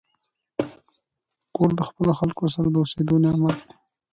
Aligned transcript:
کور 1.55 1.69
د 1.75 1.81
خپلو 1.89 2.11
خلکو 2.19 2.43
سره 2.55 2.67
د 2.69 2.75
اوسېدو 2.81 3.15
نعمت 3.23 3.57
دی. 3.67 3.73